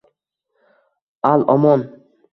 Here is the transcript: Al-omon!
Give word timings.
Al-omon! 1.31 1.81